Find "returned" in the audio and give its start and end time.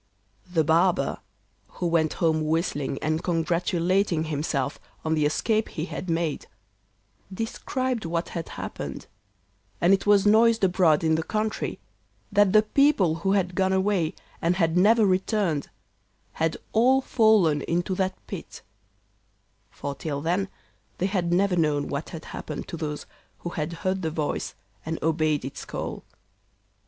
15.05-15.69